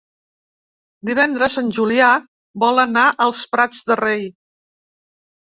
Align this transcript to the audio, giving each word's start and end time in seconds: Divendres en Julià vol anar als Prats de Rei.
Divendres 1.09 1.57
en 1.63 1.69
Julià 1.79 2.07
vol 2.65 2.85
anar 2.85 3.05
als 3.27 3.45
Prats 3.53 3.87
de 3.93 4.01
Rei. 4.03 4.27